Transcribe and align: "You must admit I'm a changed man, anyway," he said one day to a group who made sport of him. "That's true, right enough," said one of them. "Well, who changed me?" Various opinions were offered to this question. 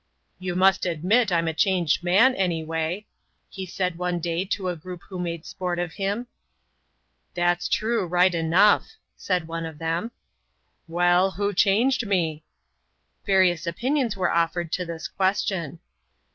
"You 0.39 0.55
must 0.55 0.87
admit 0.87 1.31
I'm 1.31 1.47
a 1.47 1.53
changed 1.53 2.03
man, 2.03 2.33
anyway," 2.33 3.05
he 3.51 3.67
said 3.67 3.99
one 3.99 4.17
day 4.17 4.45
to 4.45 4.67
a 4.69 4.75
group 4.75 5.03
who 5.07 5.19
made 5.19 5.45
sport 5.45 5.77
of 5.77 5.93
him. 5.93 6.25
"That's 7.35 7.69
true, 7.69 8.07
right 8.07 8.33
enough," 8.33 8.93
said 9.15 9.47
one 9.47 9.67
of 9.67 9.77
them. 9.77 10.09
"Well, 10.87 11.29
who 11.29 11.53
changed 11.53 12.07
me?" 12.07 12.43
Various 13.27 13.67
opinions 13.67 14.17
were 14.17 14.31
offered 14.31 14.71
to 14.71 14.85
this 14.85 15.07
question. 15.07 15.77